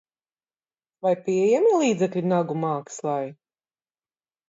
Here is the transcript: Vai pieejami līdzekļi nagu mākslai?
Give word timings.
Vai 1.03 1.11
pieejami 1.27 1.75
līdzekļi 1.83 2.25
nagu 2.35 2.59
mākslai? 2.67 3.23